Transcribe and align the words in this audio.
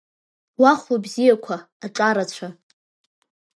Уа 0.61 0.71
хәылбзиақәа, 0.81 1.55
аҿарацәа! 1.85 2.47